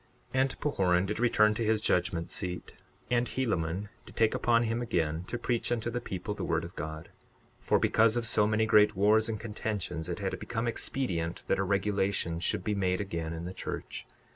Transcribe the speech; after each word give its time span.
62:44 0.33 0.41
And 0.41 0.59
Pahoran 0.61 1.05
did 1.05 1.19
return 1.19 1.53
to 1.53 1.63
his 1.63 1.79
judgment 1.79 2.31
seat; 2.31 2.73
and 3.11 3.27
Helaman 3.27 3.89
did 4.07 4.15
take 4.15 4.33
upon 4.33 4.63
him 4.63 4.81
again 4.81 5.25
to 5.25 5.37
preach 5.37 5.71
unto 5.71 5.91
the 5.91 6.01
people 6.01 6.33
the 6.33 6.43
word 6.43 6.63
of 6.63 6.75
God; 6.75 7.09
for 7.59 7.77
because 7.77 8.17
of 8.17 8.25
so 8.25 8.47
many 8.47 8.67
wars 8.95 9.29
and 9.29 9.39
contentions 9.39 10.09
it 10.09 10.17
had 10.17 10.39
become 10.39 10.67
expedient 10.67 11.43
that 11.45 11.59
a 11.59 11.63
regulation 11.63 12.39
should 12.39 12.63
be 12.63 12.73
made 12.73 12.99
again 12.99 13.31
in 13.31 13.45
the 13.45 13.53
church. 13.53 14.07